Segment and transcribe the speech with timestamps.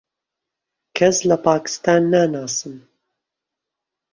[0.97, 2.73] کەس لە پاکستان ناناسم.